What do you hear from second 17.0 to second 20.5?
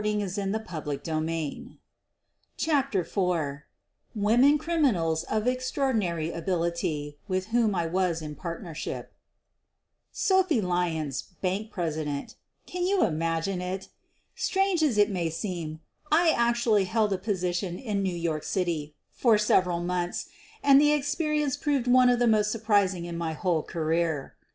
such a position in New York City for several months,